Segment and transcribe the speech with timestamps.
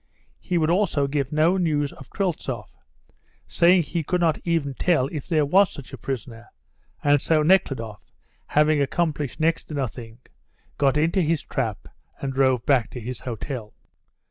[0.39, 2.71] He would also give no news of Kryltzoff,
[3.47, 6.47] saying he could not even tell if there was such a prisoner;
[7.03, 8.11] and so Nekhludoff,
[8.47, 10.17] having accomplished next to nothing,
[10.79, 11.87] got into his trap
[12.19, 13.75] and drove back to his hotel.